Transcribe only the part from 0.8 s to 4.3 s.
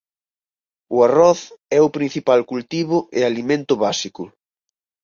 O arroz é o principal cultivo e alimento básico.